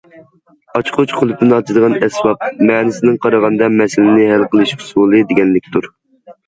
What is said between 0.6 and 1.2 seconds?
ئاچقۇچ